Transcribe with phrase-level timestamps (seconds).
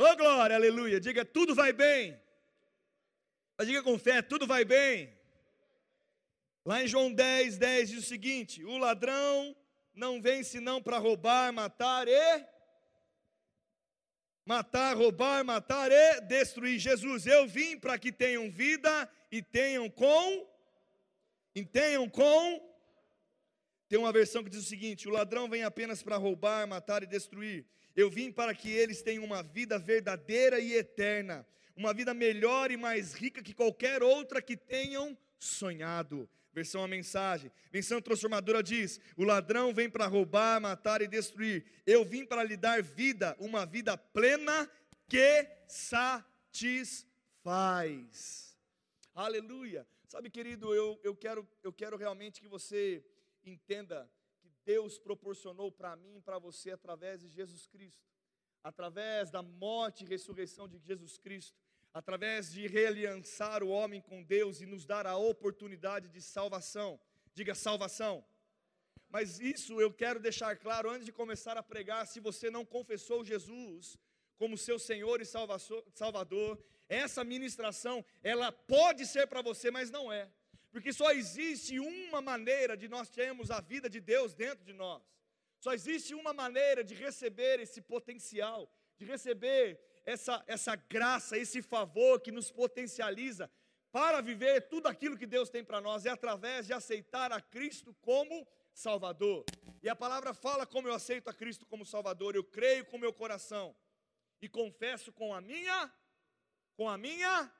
[0.00, 1.00] Ô glória, aleluia.
[1.00, 2.16] Diga, tudo vai bem.
[3.56, 5.12] Mas diga com fé, tudo vai bem.
[6.64, 9.56] Lá em João 10, 10 diz o seguinte: o ladrão
[9.92, 12.46] não vem senão para roubar, matar e
[14.46, 16.78] matar, roubar, matar e destruir.
[16.78, 20.48] Jesus, eu vim para que tenham vida e tenham com
[21.56, 22.68] e tenham com
[23.88, 27.06] tem uma versão que diz o seguinte: o ladrão vem apenas para roubar, matar e
[27.06, 27.66] destruir.
[27.98, 32.76] Eu vim para que eles tenham uma vida verdadeira e eterna, uma vida melhor e
[32.76, 36.30] mais rica que qualquer outra que tenham sonhado.
[36.52, 37.50] Versão a mensagem.
[37.72, 41.64] Versão transformadora diz: O ladrão vem para roubar, matar e destruir.
[41.84, 44.70] Eu vim para lhe dar vida, uma vida plena
[45.08, 47.04] que satisfaz.
[49.12, 49.84] Aleluia.
[50.06, 53.04] Sabe, querido, eu, eu, quero, eu quero realmente que você
[53.44, 54.08] entenda
[54.68, 58.06] Deus proporcionou para mim e para você através de Jesus Cristo,
[58.62, 61.56] através da morte e ressurreição de Jesus Cristo,
[61.94, 67.00] através de realiançar o homem com Deus e nos dar a oportunidade de salvação.
[67.32, 68.22] Diga salvação.
[69.08, 72.06] Mas isso eu quero deixar claro antes de começar a pregar.
[72.06, 73.96] Se você não confessou Jesus
[74.36, 75.24] como seu Senhor e
[75.94, 80.30] Salvador, essa ministração ela pode ser para você, mas não é.
[80.70, 85.02] Porque só existe uma maneira de nós termos a vida de Deus dentro de nós.
[85.58, 92.20] Só existe uma maneira de receber esse potencial, de receber essa, essa graça, esse favor
[92.20, 93.50] que nos potencializa
[93.90, 97.94] para viver tudo aquilo que Deus tem para nós, é através de aceitar a Cristo
[98.00, 99.44] como Salvador.
[99.82, 102.36] E a palavra fala como eu aceito a Cristo como Salvador.
[102.36, 103.74] Eu creio com meu coração
[104.40, 105.92] e confesso com a minha,
[106.76, 107.52] com a minha,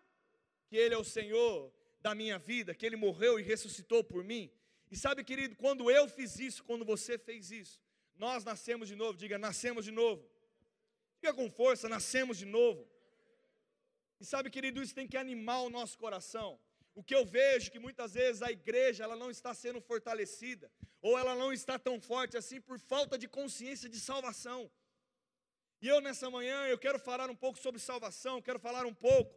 [0.68, 4.50] que Ele é o Senhor da minha vida, que Ele morreu e ressuscitou por mim.
[4.90, 7.80] E sabe, querido, quando eu fiz isso, quando você fez isso,
[8.16, 9.18] nós nascemos de novo.
[9.18, 10.24] Diga, nascemos de novo.
[11.20, 12.88] Diga com força, nascemos de novo.
[14.20, 16.58] E sabe, querido, isso tem que animar o nosso coração.
[16.94, 20.70] O que eu vejo que muitas vezes a igreja ela não está sendo fortalecida,
[21.00, 24.68] ou ela não está tão forte assim por falta de consciência de salvação.
[25.80, 29.32] E eu nessa manhã eu quero falar um pouco sobre salvação, quero falar um pouco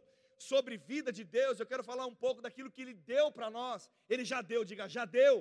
[0.50, 3.90] sobre vida de Deus, eu quero falar um pouco daquilo que Ele deu para nós.
[4.12, 5.36] Ele já deu, diga, já deu.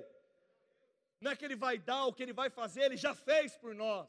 [1.23, 3.73] Não é que Ele vai dar, o que Ele vai fazer, Ele já fez por
[3.83, 4.07] nós.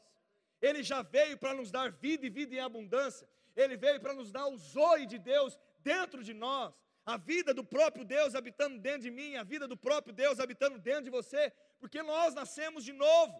[0.67, 3.27] Ele já veio para nos dar vida e vida em abundância.
[3.63, 5.51] Ele veio para nos dar o zoe de Deus
[5.91, 6.73] dentro de nós.
[7.13, 10.77] A vida do próprio Deus habitando dentro de mim, a vida do próprio Deus habitando
[10.79, 13.35] dentro de você, porque nós nascemos de novo.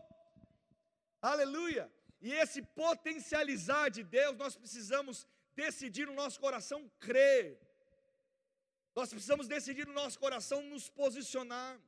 [1.21, 1.85] Aleluia!
[2.21, 5.25] E esse potencializar de Deus, nós precisamos
[5.55, 7.59] decidir no nosso coração crer.
[8.95, 11.83] Nós precisamos decidir no nosso coração nos posicionarmos.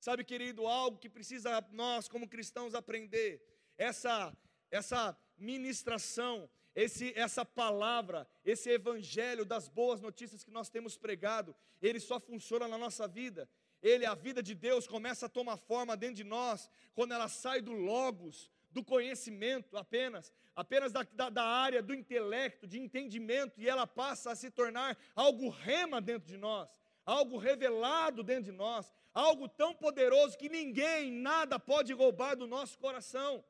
[0.00, 3.42] Sabe, querido, algo que precisa nós como cristãos aprender,
[3.76, 4.36] essa
[4.70, 11.98] essa ministração, esse essa palavra, esse evangelho das boas notícias que nós temos pregado, ele
[11.98, 13.48] só funciona na nossa vida.
[13.82, 17.60] Ele, a vida de Deus começa a tomar forma dentro de nós quando ela sai
[17.60, 23.68] do logos, do conhecimento apenas, apenas da, da, da, área do intelecto, de entendimento, e
[23.68, 28.92] ela passa a se tornar algo rema dentro de nós, algo revelado dentro de nós,
[29.14, 33.42] algo tão poderoso que ninguém, nada pode roubar do nosso coração.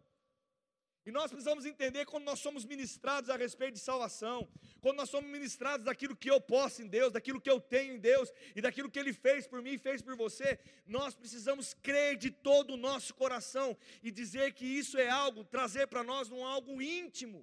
[1.09, 4.47] E nós precisamos entender quando nós somos ministrados a respeito de salvação,
[4.79, 7.99] quando nós somos ministrados daquilo que eu posso em Deus, daquilo que eu tenho em
[7.99, 12.19] Deus e daquilo que Ele fez por mim e fez por você, nós precisamos crer
[12.19, 16.45] de todo o nosso coração e dizer que isso é algo, trazer para nós um
[16.45, 17.43] algo íntimo,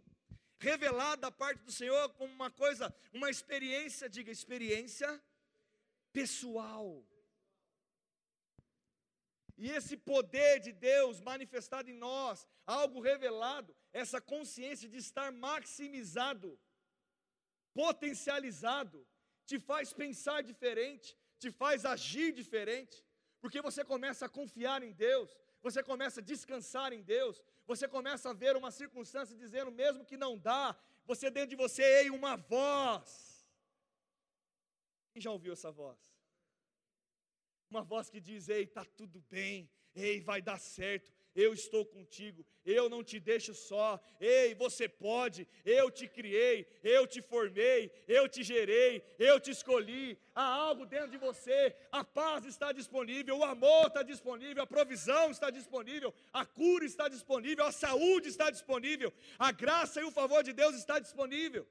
[0.59, 5.19] revelado da parte do Senhor como uma coisa, uma experiência, diga experiência
[6.13, 7.03] pessoal.
[9.57, 16.59] E esse poder de Deus manifestado em nós, algo revelado, essa consciência de estar maximizado,
[17.73, 19.07] potencializado,
[19.45, 23.03] te faz pensar diferente, te faz agir diferente,
[23.39, 28.29] porque você começa a confiar em Deus, você começa a descansar em Deus, você começa
[28.29, 32.35] a ver uma circunstância dizendo, mesmo que não dá, você dentro de você, ei, uma
[32.35, 33.47] voz.
[35.11, 35.97] Quem já ouviu essa voz?
[37.69, 42.45] Uma voz que diz: Ei, está tudo bem, ei, vai dar certo, eu estou contigo,
[42.65, 48.27] eu não te deixo só, ei, você pode, eu te criei, eu te formei, eu
[48.27, 53.43] te gerei, eu te escolhi, há algo dentro de você, a paz está disponível, o
[53.43, 59.11] amor está disponível, a provisão está disponível, a cura está disponível, a saúde está disponível,
[59.37, 61.67] a graça e o favor de Deus está disponível.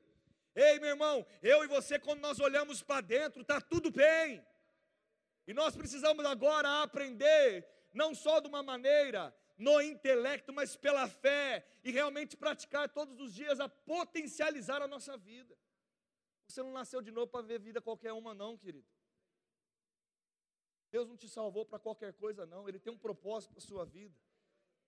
[0.55, 4.40] Ei, meu irmão, eu e você, quando nós olhamos para dentro, está tudo bem.
[5.46, 11.67] E nós precisamos agora aprender, não só de uma maneira no intelecto, mas pela fé,
[11.85, 15.56] e realmente praticar todos os dias a potencializar a nossa vida.
[16.49, 18.87] Você não nasceu de novo para ver vida qualquer uma, não, querido.
[20.91, 22.69] Deus não te salvou para qualquer coisa, não.
[22.69, 24.17] Ele tem um propósito para a sua vida.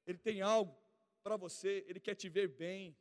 [0.06, 0.76] Ele tem algo
[1.23, 1.85] para você.
[1.88, 2.97] Ele quer te ver bem.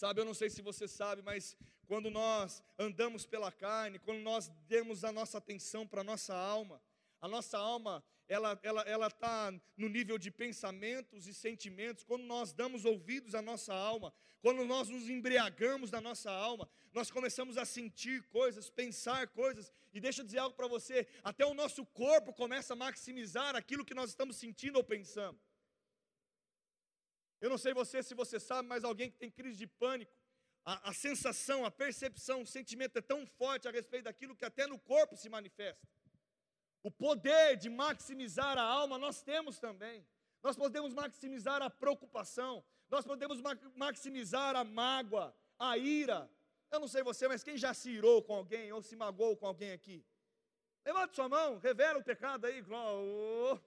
[0.00, 1.54] Sabe, eu não sei se você sabe, mas
[1.86, 6.80] quando nós andamos pela carne, quando nós demos a nossa atenção para a nossa alma,
[7.20, 12.02] a nossa alma, ela ela ela está no nível de pensamentos e sentimentos.
[12.02, 14.10] Quando nós damos ouvidos à nossa alma,
[14.40, 19.70] quando nós nos embriagamos da nossa alma, nós começamos a sentir coisas, pensar coisas.
[19.92, 23.84] E deixa eu dizer algo para você: até o nosso corpo começa a maximizar aquilo
[23.84, 25.38] que nós estamos sentindo ou pensando.
[27.40, 30.12] Eu não sei você se você sabe, mas alguém que tem crise de pânico,
[30.64, 34.66] a, a sensação, a percepção, o sentimento é tão forte a respeito daquilo que até
[34.66, 35.88] no corpo se manifesta.
[36.82, 40.06] O poder de maximizar a alma nós temos também.
[40.42, 46.30] Nós podemos maximizar a preocupação, nós podemos ma maximizar a mágoa, a ira.
[46.70, 49.46] Eu não sei você, mas quem já se irou com alguém ou se magoou com
[49.46, 50.04] alguém aqui?
[50.84, 52.64] Levante sua mão, revela o pecado aí.
[52.70, 53.58] Oh.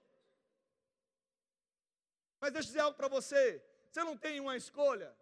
[2.44, 5.16] Mas deixa eu dizer algo para você: você não tem uma escolha.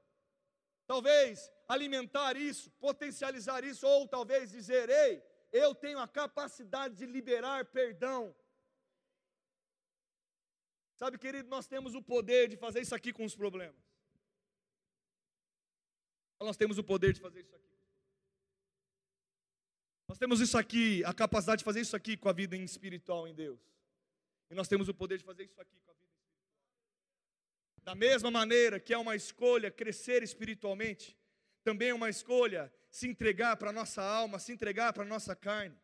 [0.88, 5.22] Talvez alimentar isso, potencializar isso, ou talvez dizer: ei,
[5.52, 8.34] eu tenho a capacidade de liberar perdão.
[10.96, 13.84] Sabe, querido, nós temos o poder de fazer isso aqui com os problemas.
[16.40, 17.76] Nós temos o poder de fazer isso aqui.
[20.08, 23.34] Nós temos isso aqui, a capacidade de fazer isso aqui com a vida espiritual em
[23.34, 23.60] Deus.
[24.50, 26.01] E nós temos o poder de fazer isso aqui com a vida.
[27.82, 31.18] Da mesma maneira que é uma escolha crescer espiritualmente,
[31.64, 35.34] também é uma escolha se entregar para a nossa alma, se entregar para a nossa
[35.34, 35.76] carne.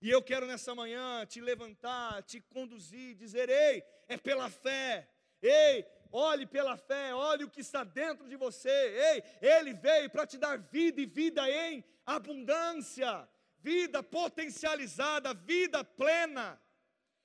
[0.00, 5.08] E eu quero nessa manhã te levantar, te conduzir, dizer: ei, é pela fé,
[5.40, 10.26] ei, olhe pela fé, olhe o que está dentro de você, ei, ele veio para
[10.26, 16.60] te dar vida e vida em abundância, vida potencializada, vida plena.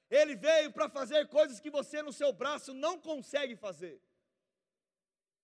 [0.09, 4.01] Ele veio para fazer coisas que você no seu braço não consegue fazer.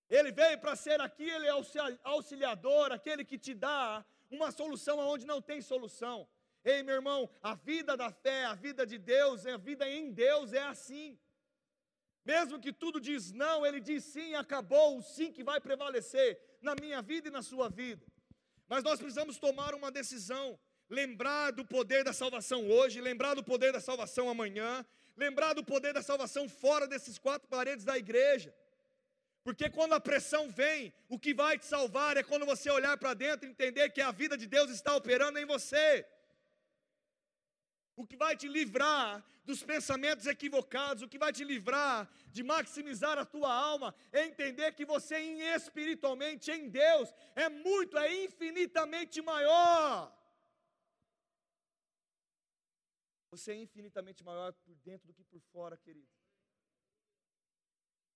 [0.08, 1.54] Ele veio para ser aqui, ele é
[2.02, 6.28] auxiliador, aquele que te dá uma solução aonde não tem solução.
[6.64, 10.52] Ei, meu irmão, a vida da fé, a vida de Deus, a vida em Deus
[10.52, 11.18] é assim.
[12.24, 16.74] Mesmo que tudo diz não, ele diz sim, acabou o sim que vai prevalecer na
[16.74, 18.04] minha vida e na sua vida.
[18.68, 20.58] Mas nós precisamos tomar uma decisão,
[20.90, 24.84] lembrar do poder da salvação hoje, lembrar do poder da salvação amanhã,
[25.16, 28.52] lembrar do poder da salvação fora desses quatro paredes da igreja.
[29.44, 33.14] Porque quando a pressão vem, o que vai te salvar é quando você olhar para
[33.14, 36.04] dentro e entender que a vida de Deus está operando em você.
[37.96, 43.18] O que vai te livrar dos pensamentos equivocados, o que vai te livrar de maximizar
[43.18, 45.18] a tua alma, é entender que você
[45.56, 50.19] espiritualmente em Deus é muito, é infinitamente maior.
[53.30, 56.08] Você é infinitamente maior por dentro do que por fora, querido.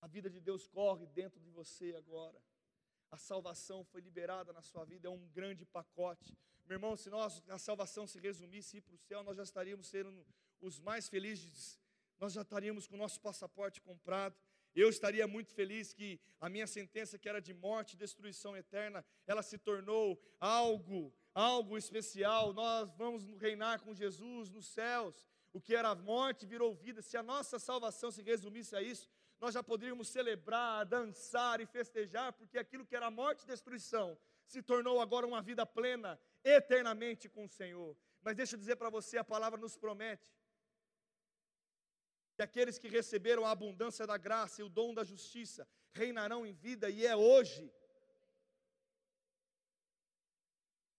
[0.00, 2.42] A vida de Deus corre dentro de você agora.
[3.10, 6.36] A salvação foi liberada na sua vida, é um grande pacote.
[6.66, 9.86] Meu irmão, se nós, a salvação se resumisse ir para o céu, nós já estaríamos
[9.86, 10.26] sendo
[10.60, 11.78] os mais felizes,
[12.18, 14.36] nós já estaríamos com o nosso passaporte comprado.
[14.74, 19.04] Eu estaria muito feliz que a minha sentença, que era de morte e destruição eterna,
[19.26, 22.52] ela se tornou algo, algo especial.
[22.52, 25.26] Nós vamos reinar com Jesus nos céus.
[25.52, 27.00] O que era morte virou vida.
[27.00, 29.08] Se a nossa salvação se resumisse a isso,
[29.40, 34.60] nós já poderíamos celebrar, dançar e festejar, porque aquilo que era morte e destruição se
[34.62, 37.96] tornou agora uma vida plena, eternamente com o Senhor.
[38.22, 40.28] Mas deixa eu dizer para você, a palavra nos promete
[42.34, 46.52] que aqueles que receberam a abundância da graça e o dom da justiça reinarão em
[46.52, 47.72] vida, e é hoje.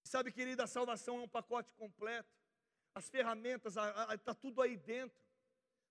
[0.03, 2.33] Sabe, querida, a salvação é um pacote completo.
[2.93, 3.75] As ferramentas,
[4.13, 5.19] está tudo aí dentro.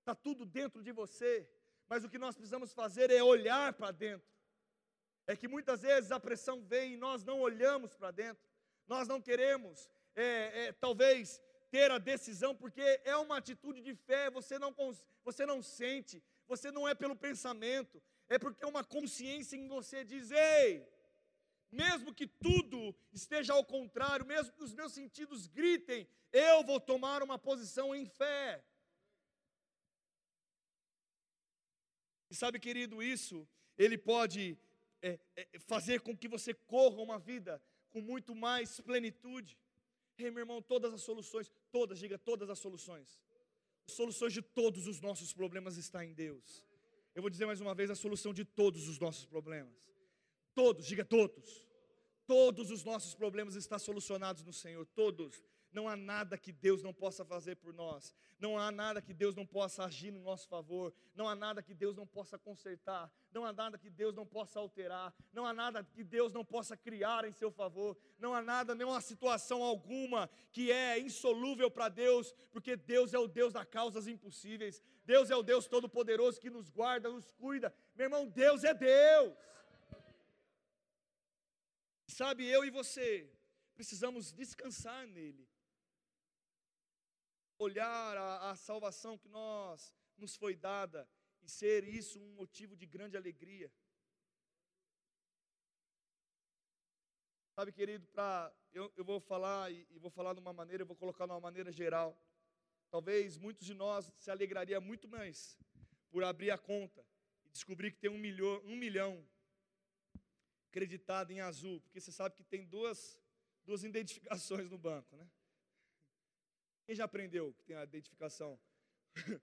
[0.00, 1.46] Está tudo dentro de você.
[1.86, 4.26] Mas o que nós precisamos fazer é olhar para dentro.
[5.26, 8.42] É que muitas vezes a pressão vem e nós não olhamos para dentro.
[8.86, 11.42] Nós não queremos, é, é, talvez,
[11.74, 14.72] ter a decisão, porque é uma atitude de fé, você não,
[15.24, 20.04] você não sente, você não é pelo pensamento, é porque é uma consciência em você
[20.04, 20.86] diz: ei,
[21.72, 27.24] mesmo que tudo esteja ao contrário, mesmo que os meus sentidos gritem, eu vou tomar
[27.24, 28.64] uma posição em fé.
[32.30, 34.56] E sabe, querido, isso ele pode
[35.02, 39.58] é, é, fazer com que você corra uma vida com muito mais plenitude.
[40.16, 43.20] Ei, meu irmão, todas as soluções, todas, diga todas as soluções.
[43.86, 46.64] As soluções de todos os nossos problemas estão em Deus.
[47.14, 49.74] eu vou dizer mais uma vez, a solução de todos os nossos problemas.
[50.54, 51.64] Todos, diga todos.
[52.26, 55.42] Todos os nossos problemas estão solucionados no Senhor, todos.
[55.74, 58.14] Não há nada que Deus não possa fazer por nós.
[58.38, 60.94] Não há nada que Deus não possa agir no nosso favor.
[61.16, 63.12] Não há nada que Deus não possa consertar.
[63.32, 65.12] Não há nada que Deus não possa alterar.
[65.32, 67.96] Não há nada que Deus não possa criar em seu favor.
[68.20, 73.26] Não há nada, nenhuma situação alguma que é insolúvel para Deus, porque Deus é o
[73.26, 74.80] Deus das causas impossíveis.
[75.04, 77.74] Deus é o Deus todo-poderoso que nos guarda, nos cuida.
[77.96, 79.34] Meu irmão, Deus é Deus.
[82.06, 83.28] Sabe, eu e você
[83.74, 85.48] precisamos descansar nele
[87.64, 91.08] olhar a, a salvação que nós nos foi dada
[91.42, 93.70] e ser isso um motivo de grande alegria.
[97.54, 100.86] Sabe, querido, pra, eu, eu vou falar e, e, vou falar de uma maneira, eu
[100.86, 102.18] vou colocar de uma maneira geral.
[102.90, 105.58] Talvez muitos de nós se alegraria muito mais
[106.10, 107.04] por abrir a conta
[107.44, 109.24] e descobrir que tem um milhão, um milhão
[110.72, 113.20] creditado em azul, porque você sabe que tem duas,
[113.64, 115.28] duas identificações no banco, né?
[116.86, 118.60] Quem já aprendeu que tem a identificação?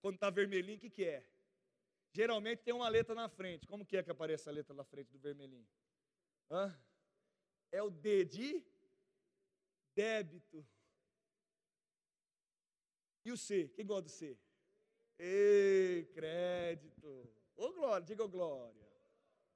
[0.00, 1.24] Quando está vermelhinho, o que, que é?
[2.12, 3.66] Geralmente tem uma letra na frente.
[3.66, 5.68] Como que é que aparece a letra na frente do vermelhinho?
[6.50, 6.76] Hã?
[7.70, 8.64] É o D de
[9.94, 10.66] débito.
[13.24, 13.68] E o C?
[13.74, 14.38] Quem gosta do C?
[15.18, 17.28] Ei, crédito.
[17.56, 18.86] Ô glória, diga ô glória.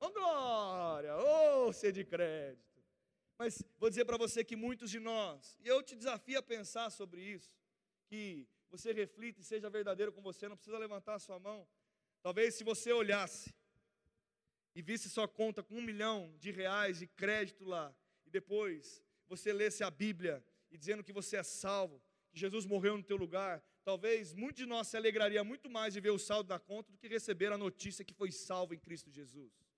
[0.00, 2.79] Ô glória, ô C de crédito.
[3.40, 6.90] Mas vou dizer para você que muitos de nós, e eu te desafio a pensar
[6.90, 7.50] sobre isso,
[8.04, 11.66] que você reflita e seja verdadeiro com você, não precisa levantar a sua mão.
[12.20, 13.54] Talvez se você olhasse
[14.74, 19.54] e visse sua conta com um milhão de reais de crédito lá, e depois você
[19.54, 21.98] lesse a Bíblia e dizendo que você é salvo,
[22.30, 26.00] que Jesus morreu no teu lugar, talvez muitos de nós se alegraria muito mais de
[26.00, 29.10] ver o saldo da conta do que receber a notícia que foi salvo em Cristo
[29.10, 29.69] Jesus.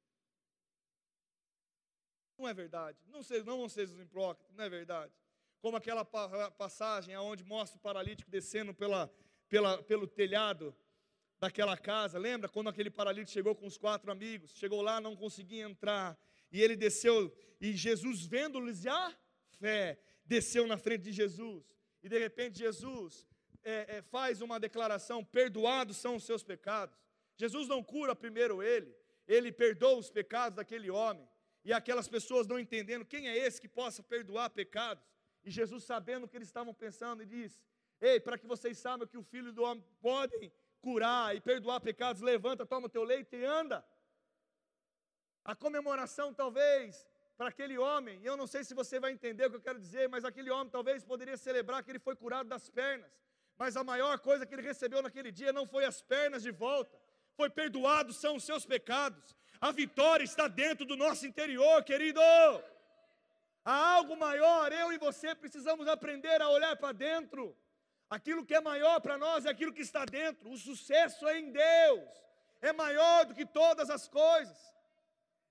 [2.39, 2.99] Não é verdade.
[3.09, 5.13] Não, se, não ser os hipócritas, não é verdade.
[5.61, 9.13] Como aquela passagem onde mostra o paralítico descendo pela,
[9.49, 10.75] pela, pelo telhado
[11.39, 12.19] daquela casa.
[12.19, 14.57] Lembra quando aquele paralítico chegou com os quatro amigos?
[14.57, 16.19] Chegou lá, não conseguia entrar.
[16.51, 19.17] E ele desceu, e Jesus, vendo-lhes a
[19.59, 21.65] fé, desceu na frente de Jesus.
[22.03, 23.27] E de repente Jesus
[23.65, 26.97] é, é, faz uma declaração: perdoados são os seus pecados.
[27.37, 28.95] Jesus não cura primeiro ele,
[29.27, 31.29] ele perdoa os pecados daquele homem
[31.65, 35.05] e aquelas pessoas não entendendo quem é esse que possa perdoar pecados.
[35.45, 37.61] E Jesus, sabendo o que eles estavam pensando, disse:
[38.01, 42.21] Ei, para que vocês saibam que o Filho do Homem pode curar e perdoar pecados,
[42.23, 43.85] levanta, toma o teu leito e anda.
[45.45, 49.51] A comemoração, talvez, para aquele homem, e eu não sei se você vai entender o
[49.51, 52.69] que eu quero dizer, mas aquele homem talvez poderia celebrar que ele foi curado das
[52.69, 53.11] pernas.
[53.57, 56.97] Mas a maior coisa que ele recebeu naquele dia não foi as pernas de volta,
[57.35, 59.37] foi perdoados são os seus pecados.
[59.63, 62.21] A vitória está dentro do nosso interior, querido.
[63.65, 67.57] Há algo maior, eu e você precisamos aprender a olhar para dentro.
[68.11, 70.51] Aquilo que é maior para nós é aquilo que está dentro.
[70.51, 72.09] O sucesso é em Deus,
[72.61, 74.59] é maior do que todas as coisas.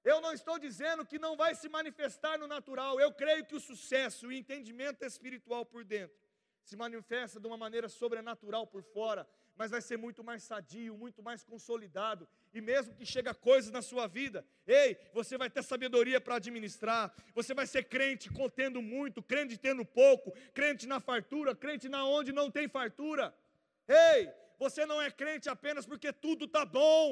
[0.03, 2.99] Eu não estou dizendo que não vai se manifestar no natural.
[2.99, 6.19] Eu creio que o sucesso, o entendimento espiritual por dentro,
[6.65, 9.25] se manifesta de uma maneira sobrenatural por fora
[9.61, 12.27] mas vai ser muito mais sadio, muito mais consolidado.
[12.51, 17.03] E mesmo que chega coisas na sua vida, ei, você vai ter sabedoria para administrar.
[17.35, 22.31] Você vai ser crente contendo muito, crente tendo pouco, crente na fartura, crente na onde
[22.31, 23.25] não tem fartura.
[23.87, 27.05] Ei, você não é crente apenas porque tudo está bom.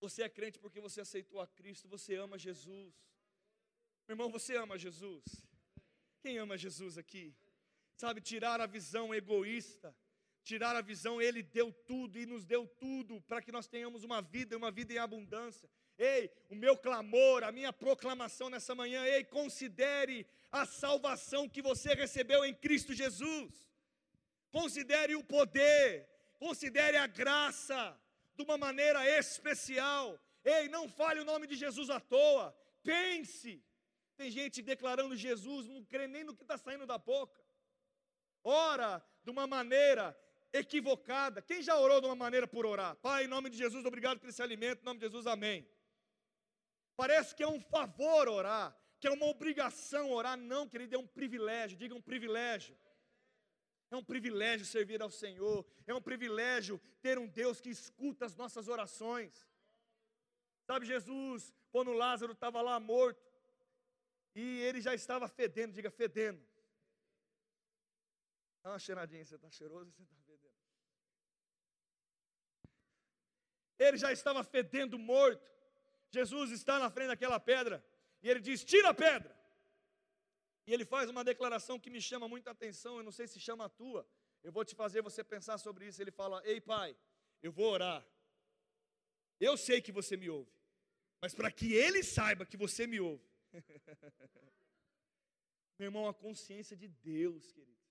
[0.00, 2.94] Você é crente porque você aceitou a Cristo, você ama Jesus.
[4.08, 5.22] Meu irmão, você ama Jesus?
[6.22, 7.36] Quem ama Jesus aqui?
[7.96, 9.94] Sabe, tirar a visão egoísta,
[10.42, 14.20] tirar a visão, Ele deu tudo e nos deu tudo para que nós tenhamos uma
[14.20, 15.68] vida, uma vida em abundância.
[15.98, 21.94] Ei, o meu clamor, a minha proclamação nessa manhã, ei, considere a salvação que você
[21.94, 23.66] recebeu em Cristo Jesus.
[24.50, 26.06] Considere o poder,
[26.38, 27.98] considere a graça
[28.36, 30.20] de uma maneira especial.
[30.44, 32.54] Ei, não fale o nome de Jesus à toa.
[32.84, 33.64] Pense.
[34.16, 37.45] Tem gente declarando Jesus, não crê nem no que está saindo da boca
[38.46, 40.16] ora de uma maneira
[40.52, 41.42] equivocada.
[41.42, 42.96] Quem já orou de uma maneira por orar?
[42.96, 45.68] Pai, em nome de Jesus, obrigado por esse alimento, em nome de Jesus, amém.
[46.96, 50.36] Parece que é um favor orar, que é uma obrigação orar.
[50.36, 52.78] Não, querido, é um privilégio, diga um privilégio.
[53.90, 58.34] É um privilégio servir ao Senhor, é um privilégio ter um Deus que escuta as
[58.34, 59.46] nossas orações.
[60.64, 63.24] Sabe, Jesus, quando Lázaro estava lá morto,
[64.34, 66.44] e ele já estava fedendo, diga fedendo.
[68.66, 70.56] Dá uma cheiradinha, você está cheiroso e você está fedendo.
[73.78, 75.48] ele já estava fedendo morto.
[76.10, 77.80] Jesus está na frente daquela pedra
[78.20, 79.32] e ele diz: Tira a pedra.
[80.66, 83.66] E ele faz uma declaração que me chama muita atenção, eu não sei se chama
[83.66, 84.04] a tua.
[84.42, 86.02] Eu vou te fazer você pensar sobre isso.
[86.02, 86.96] Ele fala: Ei, pai,
[87.40, 88.04] eu vou orar.
[89.38, 90.50] Eu sei que você me ouve,
[91.20, 93.30] mas para que ele saiba que você me ouve.
[95.78, 97.85] Meu irmão, a consciência de Deus, querido.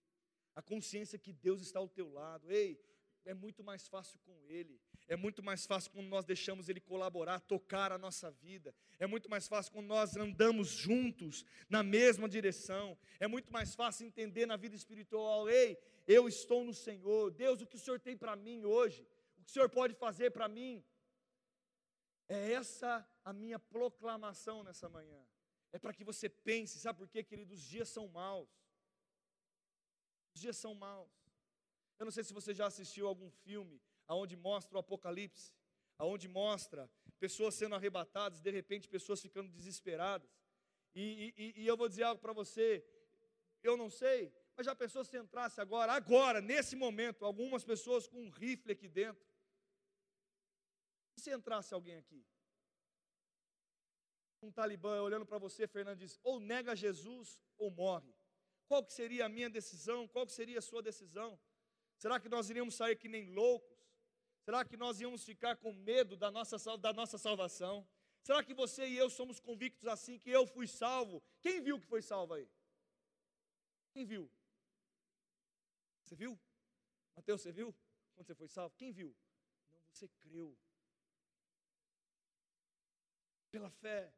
[0.55, 2.49] A consciência que Deus está ao teu lado.
[2.49, 2.79] Ei,
[3.25, 4.79] é muito mais fácil com Ele.
[5.07, 8.73] É muito mais fácil quando nós deixamos Ele colaborar, tocar a nossa vida.
[8.99, 12.97] É muito mais fácil quando nós andamos juntos na mesma direção.
[13.19, 17.31] É muito mais fácil entender na vida espiritual: ei, eu estou no Senhor.
[17.31, 19.01] Deus, o que o Senhor tem para mim hoje?
[19.37, 20.83] O que o Senhor pode fazer para mim?
[22.27, 25.21] É essa a minha proclamação nessa manhã.
[25.71, 27.53] É para que você pense, sabe por quê, querido?
[27.53, 28.49] Os dias são maus.
[30.35, 31.09] Os dias são maus.
[31.97, 35.53] Eu não sei se você já assistiu algum filme aonde mostra o Apocalipse,
[35.97, 40.29] aonde mostra pessoas sendo arrebatadas, de repente pessoas ficando desesperadas.
[40.93, 42.85] E, e, e eu vou dizer algo para você,
[43.63, 48.21] eu não sei, mas já pensou se entrasse agora, agora, nesse momento, algumas pessoas com
[48.21, 49.25] um rifle aqui dentro?
[51.17, 52.25] E se entrasse alguém aqui?
[54.41, 58.14] Um talibã olhando para você, Fernando, diz: ou nega Jesus ou morre.
[58.67, 60.07] Qual que seria a minha decisão?
[60.07, 61.39] Qual que seria a sua decisão?
[61.97, 63.75] Será que nós iríamos sair que nem loucos?
[64.43, 67.87] Será que nós íamos ficar com medo da nossa, da nossa salvação?
[68.21, 71.23] Será que você e eu somos convictos assim que eu fui salvo?
[71.41, 72.49] Quem viu que foi salvo aí?
[73.91, 74.29] Quem viu?
[76.03, 76.39] Você viu?
[77.15, 77.73] Mateus, você viu?
[78.13, 78.75] Quando você foi salvo?
[78.75, 79.15] Quem viu?
[79.71, 80.57] Não, você creu.
[83.51, 84.13] Pela fé.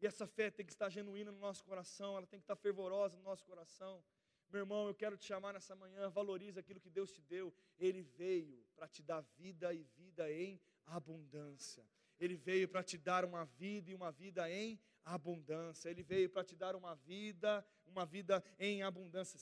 [0.00, 3.16] E essa fé tem que estar genuína no nosso coração, ela tem que estar fervorosa
[3.16, 4.02] no nosso coração.
[4.50, 7.52] Meu irmão, eu quero te chamar nessa manhã, valorize aquilo que Deus te deu.
[7.78, 11.84] Ele veio para te dar vida e vida em abundância.
[12.20, 15.88] Ele veio para te dar uma vida e uma vida em abundância.
[15.88, 19.38] Ele veio para te dar uma vida, uma vida em abundância,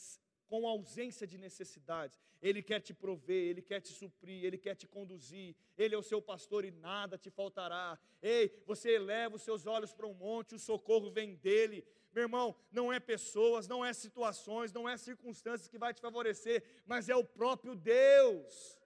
[0.53, 2.21] com ausência de necessidades.
[2.43, 5.57] Ele quer te prover, ele quer te suprir, ele quer te conduzir.
[5.79, 7.99] Ele é o seu pastor e nada te faltará.
[8.21, 11.83] Ei, você eleva os seus olhos para um monte, o socorro vem dele.
[12.13, 16.63] Meu irmão, não é pessoas, não é situações, não é circunstâncias que vai te favorecer,
[16.85, 18.79] mas é o próprio Deus.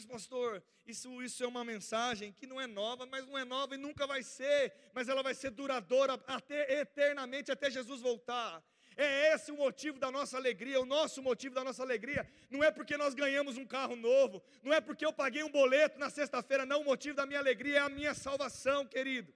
[0.00, 3.74] Mas, pastor, isso, isso é uma mensagem que não é nova, mas não é nova
[3.74, 8.64] e nunca vai ser, mas ela vai ser duradoura até eternamente até Jesus voltar.
[8.96, 12.26] É esse o motivo da nossa alegria, o nosso motivo da nossa alegria.
[12.48, 15.98] Não é porque nós ganhamos um carro novo, não é porque eu paguei um boleto
[15.98, 16.80] na sexta-feira, não.
[16.80, 19.34] O motivo da minha alegria é a minha salvação, querido.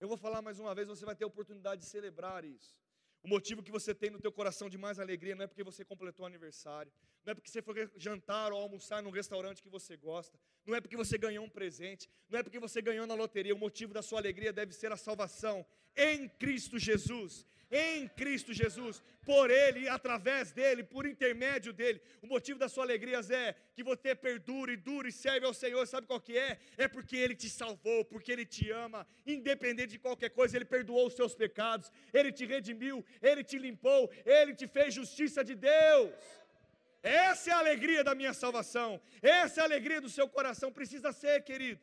[0.00, 2.74] Eu vou falar mais uma vez, você vai ter a oportunidade de celebrar isso.
[3.22, 5.84] O motivo que você tem no teu coração de mais alegria não é porque você
[5.84, 6.92] completou o aniversário,
[7.24, 10.80] não é porque você foi jantar ou almoçar num restaurante que você gosta, não é
[10.80, 13.54] porque você ganhou um presente, não é porque você ganhou na loteria.
[13.54, 15.66] O motivo da sua alegria deve ser a salvação
[15.98, 22.00] em Cristo Jesus em Cristo Jesus, por Ele, através dEle, por intermédio dEle.
[22.22, 25.86] O motivo da sua alegria é que você perdure, dure e serve ao Senhor.
[25.86, 26.58] Sabe qual que é?
[26.76, 31.06] É porque Ele te salvou, porque Ele te ama, independente de qualquer coisa, Ele perdoou
[31.06, 36.12] os seus pecados, Ele te redimiu, Ele te limpou, Ele te fez justiça de Deus.
[37.02, 41.12] Essa é a alegria da minha salvação, essa é a alegria do seu coração, precisa
[41.12, 41.80] ser, querido.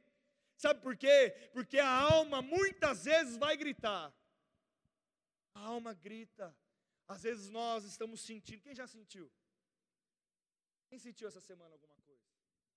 [0.57, 1.49] Sabe por quê?
[1.53, 4.13] Porque a alma muitas vezes vai gritar,
[5.53, 6.55] a alma grita.
[7.07, 8.61] Às vezes nós estamos sentindo.
[8.61, 9.31] Quem já sentiu?
[10.87, 12.23] Quem sentiu essa semana alguma coisa?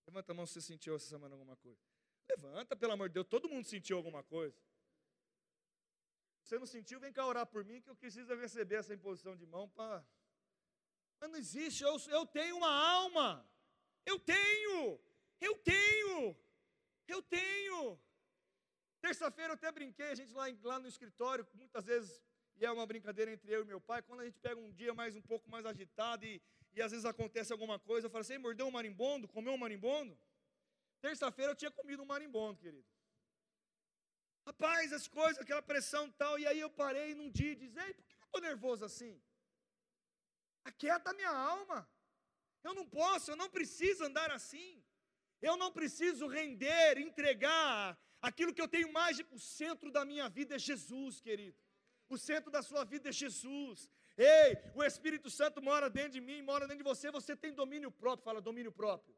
[0.06, 1.80] Levanta a mão se você sentiu essa semana alguma coisa.
[2.28, 3.26] Levanta, pelo amor de Deus.
[3.26, 4.58] Todo mundo sentiu alguma coisa.
[6.42, 9.36] Se você não sentiu, vem cá orar por mim que eu preciso receber essa imposição
[9.36, 10.06] de mão para.
[11.20, 13.48] Mas não existe, eu, eu tenho uma alma.
[14.06, 15.00] Eu tenho,
[15.40, 16.36] eu tenho,
[17.12, 17.98] eu tenho.
[19.00, 22.20] Terça-feira eu até brinquei, a gente lá, lá no escritório, muitas vezes
[22.60, 24.92] e é uma brincadeira entre eu e meu pai, quando a gente pega um dia
[24.92, 26.42] mais um pouco mais agitado e,
[26.72, 30.18] e às vezes acontece alguma coisa, eu falo assim, mordeu um marimbondo, comeu um marimbondo?
[31.00, 32.84] Terça-feira eu tinha comido um marimbondo, querido.
[34.44, 37.94] Rapaz, as coisas, aquela pressão tal, e aí eu parei num dia e disse, ei,
[37.94, 39.22] por que eu estou nervoso assim?
[40.64, 41.88] Aquieta a minha alma.
[42.64, 44.84] Eu não posso, eu não preciso andar assim.
[45.40, 49.18] Eu não preciso render, entregar aquilo que eu tenho mais.
[49.30, 51.58] O centro da minha vida é Jesus, querido.
[52.08, 53.88] O centro da sua vida é Jesus.
[54.16, 57.10] Ei, o Espírito Santo mora dentro de mim, mora dentro de você.
[57.10, 58.24] Você tem domínio próprio.
[58.24, 59.14] Fala domínio próprio.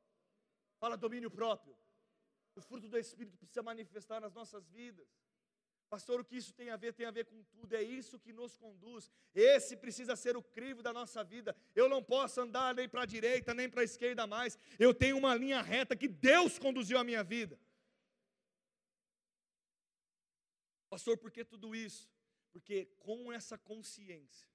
[0.79, 1.77] Fala domínio próprio.
[2.55, 5.09] O fruto do Espírito precisa manifestar nas nossas vidas.
[5.91, 6.93] Pastor, o que isso tem a ver?
[6.95, 9.11] Tem a ver com tudo, é isso que nos conduz.
[9.35, 11.55] Esse precisa ser o crivo da nossa vida.
[11.75, 14.57] Eu não posso andar nem para a direita, nem para a esquerda mais.
[14.79, 17.59] Eu tenho uma linha reta que Deus conduziu a minha vida.
[20.89, 22.09] Pastor, por que tudo isso?
[22.53, 24.49] Porque com essa consciência,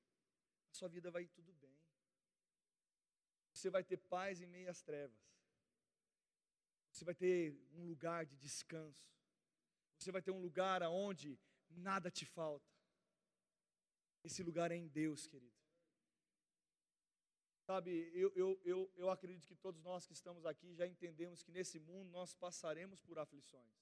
[0.72, 1.78] a sua vida vai tudo bem.
[3.52, 5.18] Você vai ter paz em meio às trevas.
[6.92, 9.06] Você vai ter um lugar de descanso.
[10.06, 11.36] Você vai ter um lugar aonde
[11.68, 12.72] nada te falta.
[14.24, 15.58] Esse lugar é em Deus, querido.
[17.64, 21.52] Sabe, eu, eu, eu, eu acredito que todos nós que estamos aqui já entendemos que
[21.52, 23.74] nesse mundo nós passaremos por aflições.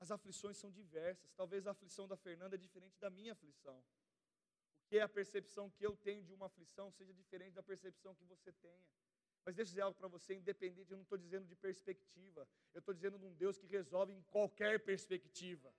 [0.00, 1.34] As aflições são diversas.
[1.34, 3.78] Talvez a aflição da Fernanda é diferente da minha aflição.
[3.78, 8.14] O que é a percepção que eu tenho de uma aflição seja diferente da percepção
[8.14, 8.88] que você tenha.
[9.44, 12.78] Mas deixa eu dizer algo para você, independente, eu não estou dizendo de perspectiva, eu
[12.78, 15.74] estou dizendo de um Deus que resolve em qualquer perspectiva,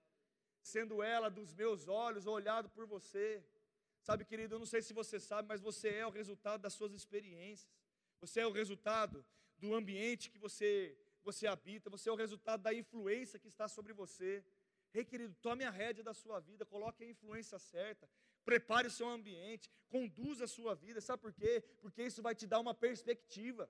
[0.61, 3.43] sendo ela dos meus olhos olhado por você.
[4.01, 6.93] Sabe, querido, eu não sei se você sabe, mas você é o resultado das suas
[6.93, 7.71] experiências,
[8.19, 9.25] você é o resultado
[9.57, 13.93] do ambiente que você, você habita, você é o resultado da influência que está sobre
[13.93, 14.43] você.
[14.93, 18.09] Ei, querido, tome a rédea da sua vida, coloque a influência certa,
[18.43, 20.99] prepare o seu ambiente, conduza a sua vida.
[21.01, 21.63] Sabe por quê?
[21.81, 23.69] Porque isso vai te dar uma perspectiva.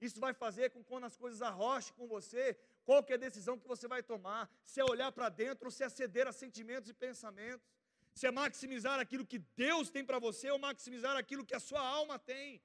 [0.00, 3.58] Isso vai fazer com que quando as coisas arrochem com você, qual é a decisão
[3.58, 4.50] que você vai tomar?
[4.64, 7.68] Se é olhar para dentro ou se é ceder a sentimentos e pensamentos?
[8.14, 11.80] Se é maximizar aquilo que Deus tem para você ou maximizar aquilo que a sua
[11.80, 12.62] alma tem?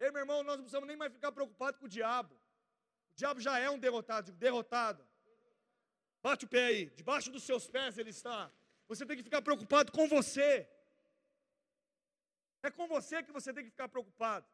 [0.00, 2.34] Ei, meu irmão, nós não precisamos nem mais ficar preocupados com o diabo.
[2.34, 5.06] O diabo já é um derrotado, derrotado.
[6.20, 8.50] Bate o pé aí, debaixo dos seus pés ele está.
[8.92, 10.50] Você tem que ficar preocupado com você.
[12.66, 14.46] É com você que você tem que ficar preocupado.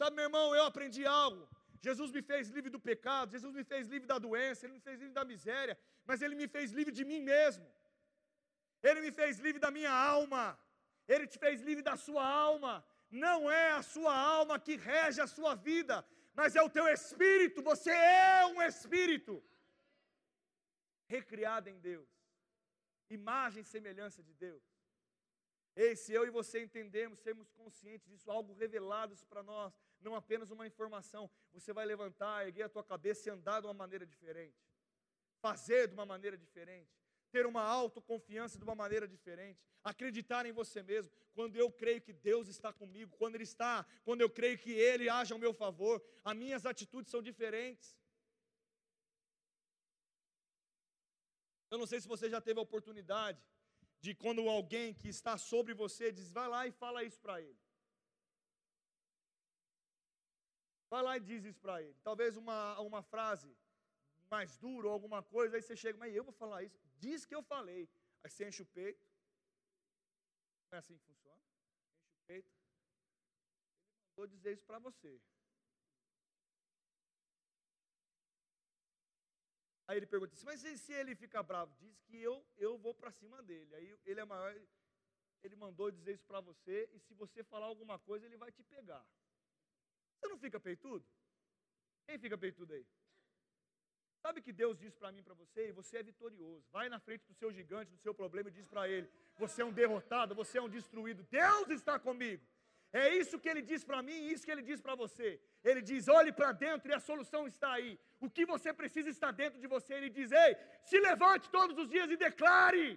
[0.00, 1.42] Sabe, meu irmão, eu aprendi algo.
[1.86, 4.96] Jesus me fez livre do pecado, Jesus me fez livre da doença, Ele me fez
[5.00, 5.74] livre da miséria,
[6.08, 7.66] mas Ele me fez livre de mim mesmo.
[8.88, 10.44] Ele me fez livre da minha alma.
[11.08, 12.74] Ele te fez livre da sua alma.
[13.26, 15.96] Não é a sua alma que rege a sua vida,
[16.34, 17.62] mas é o teu espírito.
[17.72, 19.42] Você é um espírito
[21.16, 22.11] recriado em Deus
[23.14, 24.62] imagem e semelhança de Deus.
[25.74, 30.50] Ei, se eu e você entendemos, sermos conscientes disso, algo revelado para nós, não apenas
[30.50, 34.58] uma informação, você vai levantar, erguer a tua cabeça e andar de uma maneira diferente,
[35.40, 36.90] fazer de uma maneira diferente,
[37.30, 41.10] ter uma autoconfiança de uma maneira diferente, acreditar em você mesmo.
[41.32, 45.08] Quando eu creio que Deus está comigo, quando Ele está, quando eu creio que Ele
[45.08, 47.96] age ao meu favor, as minhas atitudes são diferentes.
[51.72, 53.40] Eu não sei se você já teve a oportunidade
[54.04, 57.58] de quando alguém que está sobre você diz, vai lá e fala isso para ele.
[60.90, 61.96] Vai lá e diz isso para ele.
[62.08, 63.50] Talvez uma, uma frase
[64.34, 66.78] mais dura ou alguma coisa, aí você chega, mas eu vou falar isso.
[66.98, 67.88] Diz que eu falei.
[68.22, 69.06] Aí você enche o peito.
[70.70, 71.40] Não é assim que funciona?
[72.02, 72.52] Enche o peito.
[73.96, 75.18] Ele mandou dizer isso para você.
[79.92, 81.70] Aí ele pergunta assim, mas e se ele fica bravo?
[81.78, 83.74] Diz que eu, eu vou para cima dele.
[83.74, 84.50] Aí ele é maior,
[85.42, 88.62] ele mandou dizer isso para você, e se você falar alguma coisa, ele vai te
[88.62, 89.04] pegar.
[90.14, 91.04] Você não fica peitudo?
[92.06, 92.86] Quem fica peitudo aí?
[94.22, 95.68] Sabe que Deus diz para mim para você?
[95.68, 96.64] E você é vitorioso.
[96.70, 99.64] Vai na frente do seu gigante, do seu problema e diz para ele: Você é
[99.64, 101.22] um derrotado, você é um destruído.
[101.24, 102.42] Deus está comigo.
[102.92, 105.38] É isso que ele diz para mim e isso que ele diz para você.
[105.62, 107.98] Ele diz: olhe para dentro e a solução está aí.
[108.24, 109.94] O que você precisa está dentro de você.
[109.94, 112.88] Ele diz: ei, se levante todos os dias e declare.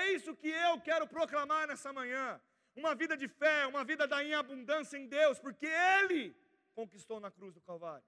[0.00, 2.40] É isso que eu quero proclamar nessa manhã.
[2.76, 6.36] Uma vida de fé, uma vida da em abundância em Deus, porque Ele
[6.74, 8.06] conquistou na cruz do Calvário.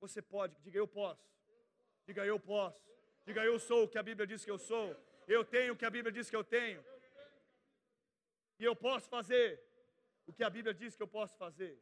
[0.00, 1.26] Você pode, diga eu posso.
[2.04, 2.84] Diga eu posso.
[3.24, 4.88] Diga eu sou o que a Bíblia diz que eu sou.
[5.28, 6.84] Eu tenho o que a Bíblia diz que eu tenho.
[8.58, 9.62] E eu posso fazer
[10.26, 11.78] o que a Bíblia diz que eu posso fazer.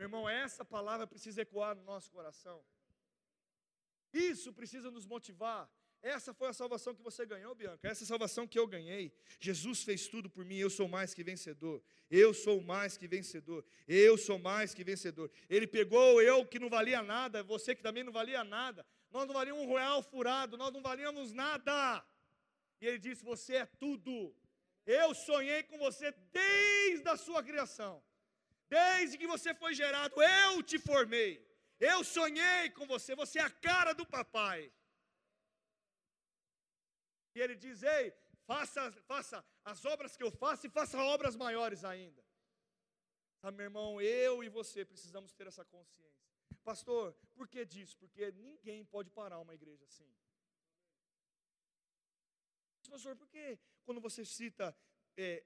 [0.00, 2.64] Meu irmão, essa palavra precisa ecoar no nosso coração.
[4.14, 5.70] Isso precisa nos motivar.
[6.00, 7.86] Essa foi a salvação que você ganhou, Bianca.
[7.86, 9.12] Essa é salvação que eu ganhei.
[9.38, 10.56] Jesus fez tudo por mim.
[10.56, 11.82] Eu sou mais que vencedor.
[12.10, 13.62] Eu sou mais que vencedor.
[13.86, 15.30] Eu sou mais que vencedor.
[15.50, 18.86] Ele pegou eu que não valia nada, você que também não valia nada.
[19.10, 22.02] Nós não valíamos um real furado, nós não valíamos nada.
[22.80, 24.34] E ele disse: Você é tudo.
[24.86, 28.02] Eu sonhei com você desde a sua criação.
[28.70, 31.32] Desde que você foi gerado, eu te formei.
[31.80, 34.72] Eu sonhei com você, você é a cara do papai.
[37.34, 38.12] E ele diz: Ei,
[38.46, 42.22] faça, faça as obras que eu faço e faça obras maiores ainda.
[43.42, 46.20] Ah, meu irmão, eu e você precisamos ter essa consciência.
[46.62, 47.96] Pastor, por que disso?
[47.98, 50.08] Porque ninguém pode parar uma igreja assim.
[52.88, 54.76] pastor, por que quando você cita
[55.16, 55.44] é,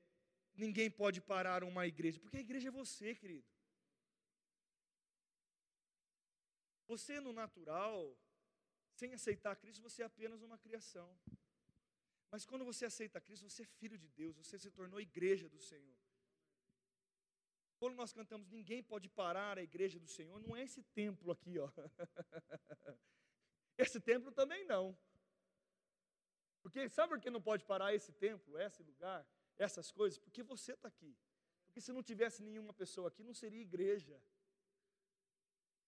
[0.54, 2.20] ninguém pode parar uma igreja?
[2.20, 3.46] Porque a igreja é você, querido.
[6.86, 8.16] Você no natural,
[8.94, 11.18] sem aceitar Cristo, você é apenas uma criação.
[12.30, 15.60] Mas quando você aceita Cristo, você é filho de Deus, você se tornou igreja do
[15.60, 15.96] Senhor.
[17.78, 21.58] Quando nós cantamos, ninguém pode parar a igreja do Senhor, não é esse templo aqui,
[21.58, 21.70] ó.
[23.76, 24.96] Esse templo também não.
[26.62, 29.26] Porque sabe por que não pode parar esse templo, esse lugar,
[29.58, 30.18] essas coisas?
[30.18, 31.16] Porque você está aqui.
[31.66, 34.20] Porque se não tivesse nenhuma pessoa aqui, não seria igreja.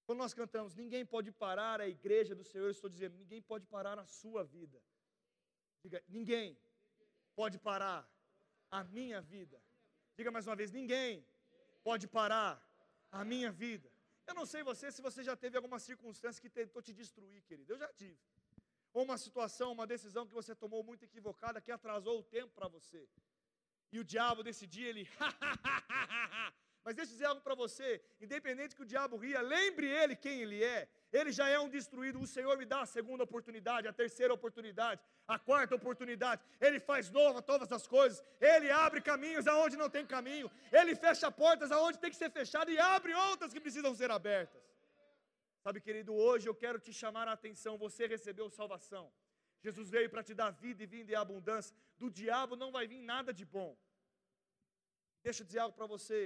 [0.04, 3.66] Quando nós cantamos, ninguém pode parar a igreja do Senhor, eu estou dizendo, ninguém pode
[3.66, 4.80] parar a sua vida.
[5.82, 6.56] Diga, ninguém
[7.34, 8.08] pode parar
[8.70, 9.60] a minha vida.
[10.16, 11.26] Diga mais uma vez, ninguém
[11.82, 12.52] pode parar
[13.10, 13.90] a minha vida.
[14.26, 17.72] Eu não sei você se você já teve alguma circunstância que tentou te destruir, querido.
[17.72, 18.18] Eu já tive.
[18.92, 22.66] Ou uma situação, uma decisão que você tomou muito equivocada, que atrasou o tempo para
[22.66, 23.08] você.
[23.92, 25.08] E o diabo desse dia, ele.
[26.86, 30.40] Mas deixa eu dizer algo para você: independente que o diabo ria, lembre ele quem
[30.42, 30.88] ele é.
[31.12, 32.20] Ele já é um destruído.
[32.20, 36.42] O Senhor me dá a segunda oportunidade, a terceira oportunidade, a quarta oportunidade.
[36.60, 38.22] Ele faz nova todas as coisas.
[38.40, 40.48] Ele abre caminhos aonde não tem caminho.
[40.70, 44.62] Ele fecha portas aonde tem que ser fechado e abre outras que precisam ser abertas.
[45.64, 47.76] Sabe, querido, hoje eu quero te chamar a atenção.
[47.78, 49.12] Você recebeu salvação.
[49.66, 51.74] Jesus veio para te dar vida e vida em abundância.
[52.00, 53.70] Do diabo não vai vir nada de bom.
[55.26, 56.18] Deixa eu dizer algo para você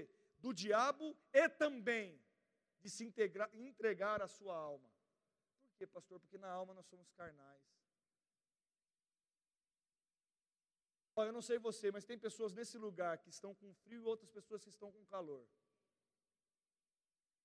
[0.44, 2.09] do diabo e também
[2.83, 4.90] de se integrar, entregar a sua alma.
[5.62, 6.18] Por quê, pastor?
[6.20, 7.64] Porque na alma nós somos carnais.
[11.16, 14.07] Olha, eu não sei você, mas tem pessoas nesse lugar que estão com frio e
[14.12, 15.46] outras pessoas que estão com calor.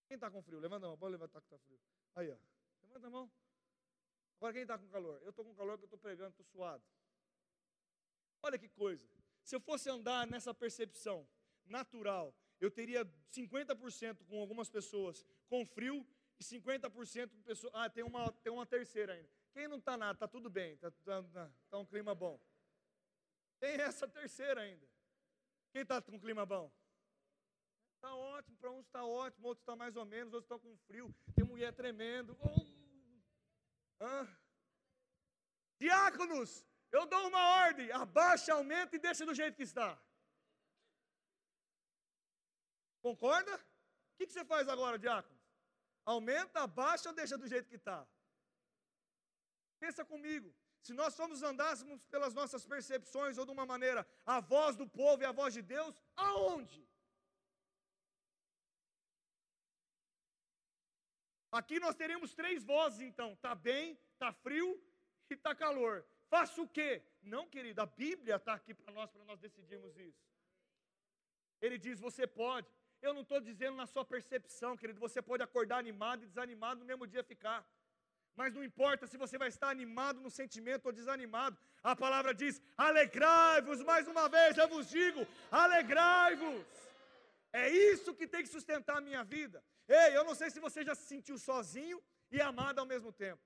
[0.07, 0.59] Quem está com frio?
[0.59, 1.79] Levanta a mão, pode levantar que está frio.
[2.15, 2.37] Aí, ó.
[2.83, 3.31] Levanta a mão.
[4.37, 5.21] Agora quem está com calor?
[5.23, 6.83] Eu estou com calor porque eu estou pregando, estou suado.
[8.41, 9.07] Olha que coisa.
[9.43, 11.27] Se eu fosse andar nessa percepção
[11.65, 16.05] natural, eu teria 50% com algumas pessoas com frio
[16.39, 17.73] e 50% com pessoas.
[17.75, 19.29] Ah, tem uma, tem uma terceira ainda.
[19.53, 22.39] Quem não está nada, está tudo bem, está tá, tá, tá um clima bom.
[23.59, 24.85] Tem essa terceira ainda.
[25.71, 26.71] Quem está com clima bom?
[27.95, 31.13] Está ótimo, para uns está ótimo, outros está mais ou menos, outros estão com frio.
[31.33, 32.37] Tem mulher tremendo.
[32.41, 32.74] Oh.
[35.79, 39.99] Diáconos, eu dou uma ordem: abaixa, aumenta e deixa do jeito que está.
[43.01, 43.55] Concorda?
[43.55, 45.39] O que, você faz agora, diácono?
[46.05, 48.07] Aumenta, abaixa ou deixa do jeito que está?
[49.79, 50.53] Pensa comigo.
[50.81, 55.21] Se nós somos andássemos pelas nossas percepções ou de uma maneira a voz do povo
[55.23, 56.87] e a voz de Deus, aonde?
[61.59, 64.69] Aqui nós teremos três vozes então: está bem, está frio
[65.29, 66.05] e está calor.
[66.33, 67.01] Faça o quê?
[67.21, 70.23] Não, querido, a Bíblia está aqui para nós, para nós decidirmos isso.
[71.61, 72.67] Ele diz: você pode.
[73.01, 76.85] Eu não estou dizendo na sua percepção, querido, você pode acordar animado e desanimado no
[76.85, 77.59] mesmo dia ficar.
[78.35, 81.57] Mas não importa se você vai estar animado no sentimento ou desanimado.
[81.81, 86.65] A palavra diz: alegrai-vos, mais uma vez eu vos digo: alegrai-vos.
[87.53, 89.63] É isso que tem que sustentar a minha vida.
[89.87, 93.41] Ei, eu não sei se você já se sentiu sozinho e amado ao mesmo tempo.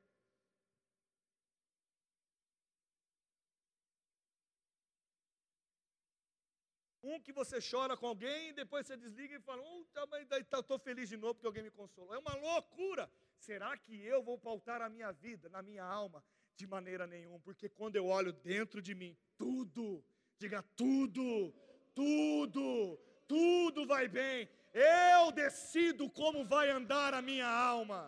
[7.01, 10.63] Um que você chora com alguém, e depois você desliga e fala, oh, mas estou
[10.63, 12.13] tá, feliz de novo porque alguém me consolou.
[12.13, 13.09] É uma loucura.
[13.37, 16.23] Será que eu vou pautar a minha vida, na minha alma?
[16.55, 20.03] De maneira nenhuma, porque quando eu olho dentro de mim, tudo,
[20.37, 21.53] diga tudo,
[21.95, 24.47] tudo, tudo vai bem.
[24.73, 28.01] Eu decido como vai andar a minha alma.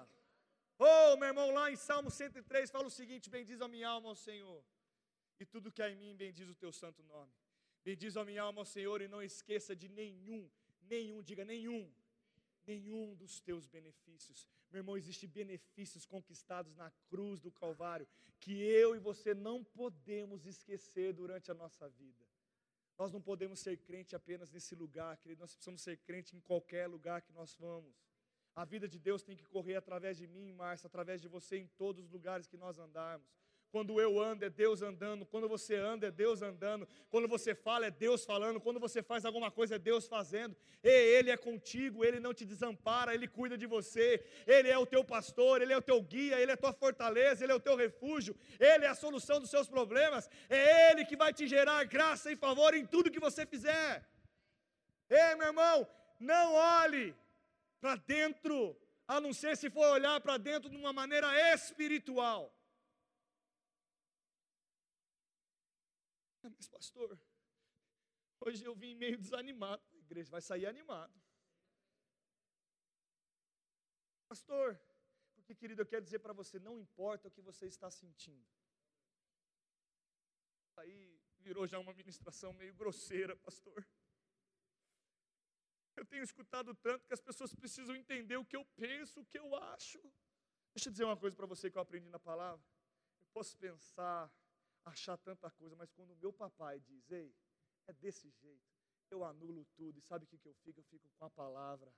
[0.78, 4.16] Oh, meu irmão, lá em Salmo 103 fala o seguinte: bendiz a minha alma ao
[4.28, 4.64] Senhor,
[5.40, 7.34] e tudo que há em mim bendiz o teu santo nome.
[7.84, 10.42] Bendiz a minha alma ao Senhor e não esqueça de nenhum,
[10.94, 11.84] nenhum, diga nenhum,
[12.72, 14.48] nenhum dos teus benefícios.
[14.72, 18.08] Meu irmão, existem benefícios conquistados na cruz do Calvário
[18.40, 22.31] que eu e você não podemos esquecer durante a nossa vida.
[23.02, 26.86] Nós não podemos ser crente apenas nesse lugar, querido, nós precisamos ser crente em qualquer
[26.86, 27.96] lugar que nós vamos.
[28.56, 31.68] A vida de Deus tem que correr através de mim, Márcia, através de você, em
[31.84, 33.28] todos os lugares que nós andarmos.
[33.72, 35.26] Quando eu ando, é Deus andando.
[35.26, 36.88] Quando você anda, é Deus andando.
[37.10, 38.60] Quando você fala, é Deus falando.
[38.60, 40.56] Quando você faz alguma coisa, é Deus fazendo.
[40.84, 44.24] E Ele é contigo, Ele não te desampara, Ele cuida de você.
[44.46, 47.44] Ele é o teu pastor, Ele é o teu guia, Ele é a tua fortaleza,
[47.44, 48.36] Ele é o teu refúgio.
[48.60, 50.30] Ele é a solução dos seus problemas.
[50.50, 54.06] É Ele que vai te gerar graça e favor em tudo que você fizer.
[55.10, 55.88] Ei, meu irmão,
[56.20, 57.16] não olhe
[57.80, 62.54] para dentro, a não ser se for olhar para dentro de uma maneira espiritual.
[66.56, 67.20] Mas pastor,
[68.40, 69.84] hoje eu vim meio desanimado.
[69.94, 71.14] A igreja vai sair animado.
[74.28, 74.80] Pastor,
[75.36, 78.48] porque querido, eu quero dizer para você, não importa o que você está sentindo.
[80.78, 83.86] Aí virou já uma ministração meio grosseira, pastor.
[85.96, 89.38] Eu tenho escutado tanto que as pessoas precisam entender o que eu penso, o que
[89.38, 90.00] eu acho.
[90.74, 92.66] Deixa eu dizer uma coisa para você que eu aprendi na palavra.
[93.20, 94.32] Eu posso pensar,
[94.86, 97.36] achar tanta coisa, mas quando o meu papai diz, ei,
[97.88, 98.72] é desse jeito,
[99.10, 100.00] eu anulo tudo.
[100.00, 100.80] E sabe o que, que eu fico?
[100.80, 101.94] Eu fico com a palavra.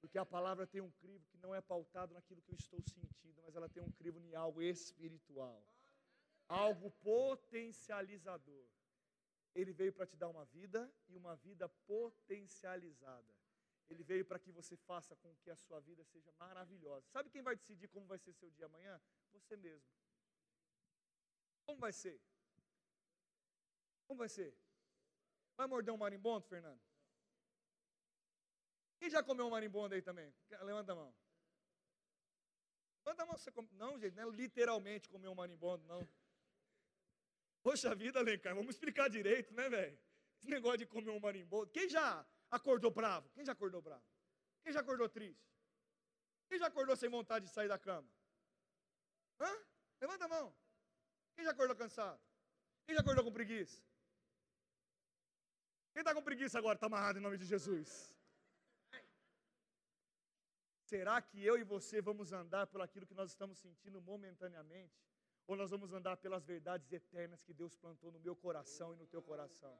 [0.00, 3.40] Porque a palavra tem um crivo que não é pautado naquilo que eu estou sentindo,
[3.42, 5.64] mas ela tem um crivo em algo espiritual,
[6.48, 8.66] algo potencializador.
[9.54, 13.32] Ele veio para te dar uma vida e uma vida potencializada.
[13.88, 17.06] Ele veio para que você faça com que a sua vida seja maravilhosa.
[17.08, 19.00] Sabe quem vai decidir como vai ser seu dia amanhã?
[19.32, 19.88] Você mesmo.
[21.64, 22.20] Como vai ser?
[24.06, 24.56] Como vai ser?
[25.56, 26.80] Vai morder um marimbondo, Fernando?
[28.98, 30.32] Quem já comeu um marimbondo aí também?
[30.60, 31.14] Levanta a mão.
[33.04, 33.36] Levanta a mão.
[33.36, 33.68] Você come...
[33.72, 36.08] Não, gente, não é literalmente comer um marimbondo, não.
[37.62, 39.98] Poxa vida, Alencar, vamos explicar direito, né, velho?
[40.38, 41.70] Esse negócio de comer um marimbondo.
[41.70, 43.28] Quem já acordou bravo?
[43.30, 44.04] Quem já acordou bravo?
[44.62, 45.48] Quem já acordou triste?
[46.48, 48.08] Quem já acordou sem vontade de sair da cama?
[49.40, 49.50] Hã?
[50.00, 50.54] Levanta a mão.
[51.34, 52.20] Quem já acordou cansado?
[52.84, 53.82] Quem já acordou com preguiça?
[55.92, 56.76] Quem está com preguiça agora?
[56.76, 58.14] Está amarrado em nome de Jesus.
[60.92, 64.94] Será que eu e você vamos andar por aquilo que nós estamos sentindo momentaneamente?
[65.46, 69.06] Ou nós vamos andar pelas verdades eternas que Deus plantou no meu coração e no
[69.06, 69.74] teu coração?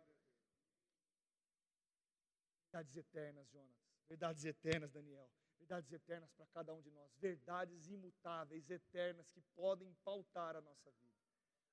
[2.64, 3.76] Verdades eternas, Jonas.
[4.08, 5.30] Verdades eternas, Daniel.
[5.58, 7.14] Verdades eternas para cada um de nós.
[7.18, 11.11] Verdades imutáveis, eternas, que podem pautar a nossa vida.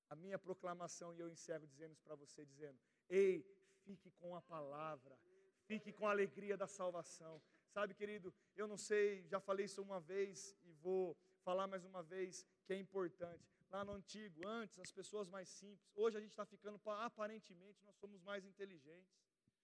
[0.10, 3.46] A minha proclamação, e eu encerro dizendo isso para você, dizendo: Ei,
[3.86, 5.18] fique com a palavra,
[5.66, 7.42] fique com a alegria da salvação.
[7.68, 12.02] Sabe, querido, eu não sei, já falei isso uma vez e vou falar mais uma
[12.02, 15.92] vez que é importante lá no antigo, antes, as pessoas mais simples.
[15.96, 19.14] Hoje a gente está ficando, aparentemente, nós somos mais inteligentes.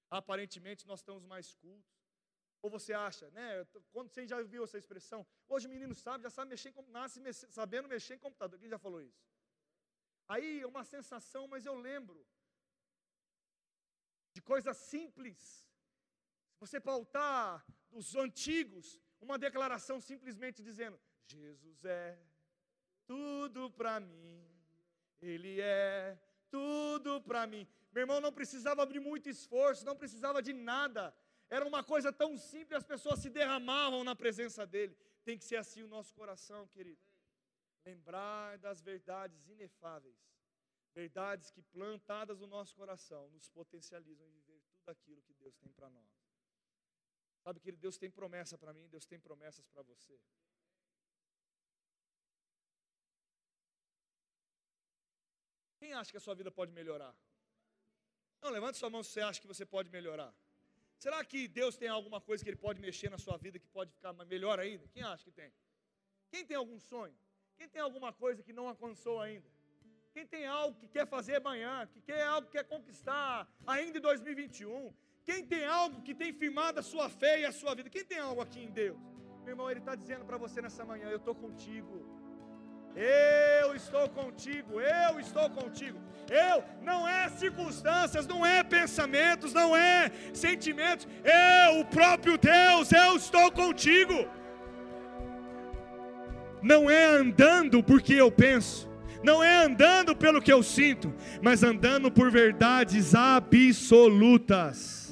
[0.10, 1.96] Aparentemente, nós estamos mais cultos.
[2.62, 3.66] Ou você acha, né?
[3.92, 5.26] Quando você já viu essa expressão?
[5.48, 8.60] Hoje o menino sabe, já sabe mexer, nasce sabendo mexer em computador.
[8.60, 9.24] Quem já falou isso?
[10.28, 12.26] Aí é uma sensação, mas eu lembro
[14.34, 15.38] de coisas simples.
[16.54, 22.18] Se você pautar dos antigos, uma declaração simplesmente dizendo: Jesus é
[23.06, 24.44] tudo para mim.
[25.22, 27.68] Ele é tudo para mim.
[27.92, 31.16] Meu irmão não precisava abrir muito esforço, não precisava de nada.
[31.50, 34.98] Era uma coisa tão simples, as pessoas se derramavam na presença dele.
[35.24, 37.05] Tem que ser assim o nosso coração, querido.
[37.86, 40.18] Lembrar das verdades inefáveis,
[40.94, 45.72] verdades que plantadas no nosso coração nos potencializam em viver tudo aquilo que Deus tem
[45.72, 46.10] para nós.
[47.44, 50.20] Sabe, que Deus tem promessa para mim, Deus tem promessas para você.
[55.78, 57.16] Quem acha que a sua vida pode melhorar?
[58.42, 60.34] Não, levante sua mão se você acha que você pode melhorar.
[60.98, 63.92] Será que Deus tem alguma coisa que Ele pode mexer na sua vida que pode
[63.92, 64.88] ficar melhor ainda?
[64.88, 65.54] Quem acha que tem?
[66.32, 67.16] Quem tem algum sonho?
[67.58, 69.50] Quem tem alguma coisa que não alcançou ainda?
[70.14, 71.88] Quem tem algo que quer fazer amanhã?
[71.94, 74.94] Que quer algo que quer conquistar ainda em 2021?
[75.24, 77.90] Quem tem algo que tem firmado a sua fé e a sua vida?
[77.90, 78.98] Quem tem algo aqui em Deus?
[79.44, 82.16] Meu irmão, Ele está dizendo para você nessa manhã: Eu estou contigo.
[82.96, 86.00] Eu estou contigo, eu estou contigo.
[86.30, 91.06] Eu não é circunstâncias, não é pensamentos, não é sentimentos.
[91.24, 94.14] Eu, o próprio Deus, eu estou contigo.
[96.66, 98.90] Não é andando porque eu penso,
[99.24, 105.05] não é andando pelo que eu sinto, mas andando por verdades absolutas.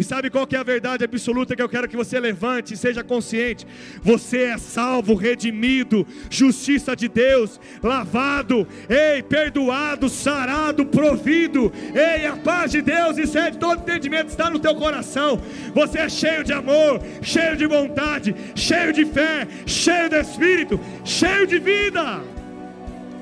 [0.00, 2.76] E sabe qual que é a verdade absoluta que eu quero que você levante e
[2.78, 3.66] seja consciente?
[4.02, 11.70] Você é salvo, redimido, justiça de Deus, lavado, ei, perdoado, sarado, provido.
[11.94, 15.38] Ei, a paz de Deus e sede todo entendimento está no teu coração.
[15.74, 21.46] Você é cheio de amor, cheio de vontade, cheio de fé, cheio de espírito, cheio
[21.46, 22.22] de vida.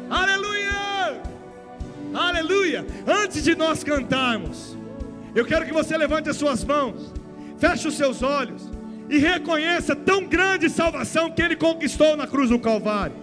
[0.09, 1.22] Aleluia!
[2.14, 2.86] Aleluia!
[3.05, 4.77] Antes de nós cantarmos,
[5.39, 7.12] eu quero que você levante as suas mãos,
[7.59, 8.68] feche os seus olhos
[9.09, 13.16] e reconheça tão grande salvação que Ele conquistou na cruz do Calvário.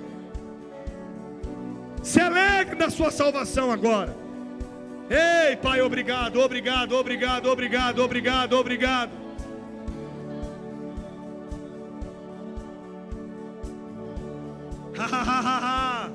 [2.02, 4.16] Se alegre da sua salvação agora.
[5.10, 9.12] Ei, Pai, obrigado, obrigado, obrigado, obrigado, obrigado, obrigado.
[14.98, 16.12] Ha ha ha ha ha.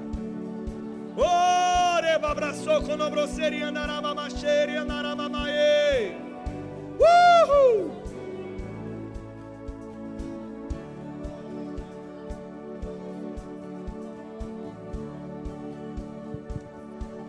[1.17, 1.80] Ore
[2.11, 6.17] Reba abraçou com nobrosseria andarama macheira andarama mae.
[6.99, 7.93] Uhul!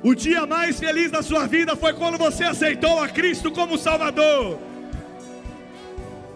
[0.01, 4.57] O dia mais feliz da sua vida foi quando você aceitou a Cristo como Salvador.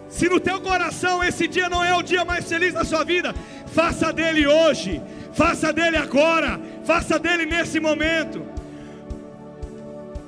[0.08, 3.34] Se no teu coração esse dia não é o dia mais feliz da sua vida,
[3.66, 8.46] faça dele hoje, faça dele agora, faça dele nesse momento.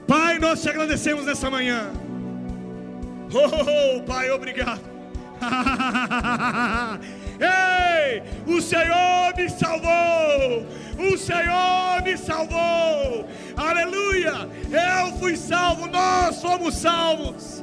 [0.07, 1.91] Pai, nós te agradecemos nessa manhã.
[3.33, 4.81] Oh, oh, oh Pai, obrigado.
[7.39, 10.67] Ei, o Senhor me salvou.
[10.99, 13.29] O Senhor me salvou.
[13.57, 14.49] Aleluia.
[14.71, 17.63] Eu fui salvo, nós fomos salvos.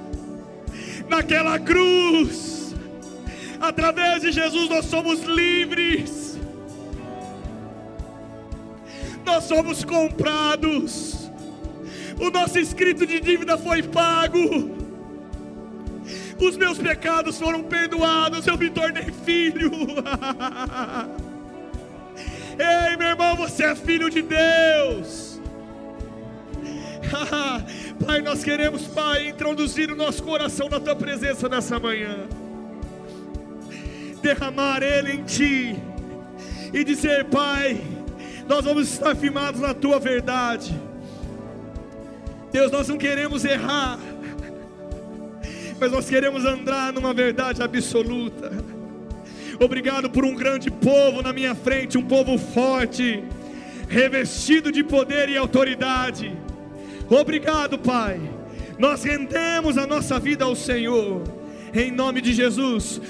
[1.10, 2.74] Naquela cruz,
[3.60, 6.15] através de Jesus, nós somos livres.
[9.26, 11.32] Nós somos comprados.
[12.20, 14.76] O nosso escrito de dívida foi pago.
[16.40, 18.46] Os meus pecados foram perdoados.
[18.46, 19.72] Eu me tornei filho.
[22.58, 25.42] Ei, meu irmão, você é filho de Deus.
[28.06, 32.28] Pai, nós queremos, Pai, introduzir o nosso coração na tua presença nessa manhã.
[34.22, 35.76] Derramar Ele em ti
[36.74, 37.95] e dizer, Pai,
[38.48, 40.76] nós vamos estar firmados na tua verdade.
[42.52, 44.00] Deus, nós não queremos errar,
[45.80, 48.52] mas nós queremos andar numa verdade absoluta.
[49.60, 53.24] Obrigado por um grande povo na minha frente, um povo forte,
[53.88, 56.36] revestido de poder e autoridade.
[57.10, 58.20] Obrigado, Pai.
[58.78, 61.24] Nós rendemos a nossa vida ao Senhor.
[61.74, 63.02] Em nome de Jesus,